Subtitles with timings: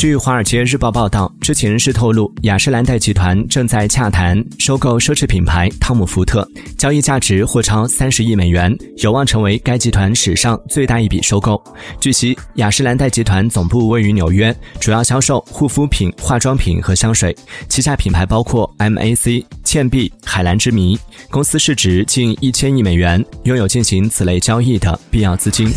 [0.00, 11.62] 据华尔街日报报道知情人士透露雅诗兰黛集团正在洽谈收购奢侈品牌汤姆福特交易价值或超三十亿美元有望成为该集团史上最大一笔收购。
[12.00, 17.36] 据悉雅诗兰黛集团总部位于纽约主要销售护肤品化妆品和香水
[17.68, 19.28] 旗下品牌包括 mac
[19.64, 20.98] 倩碧海蓝之谜。
[21.30, 25.70] 公司市值近一千亿美元拥有进行此类交易的必要资金。